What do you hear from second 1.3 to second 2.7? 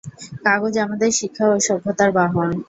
ও সভ্যতার বাহন।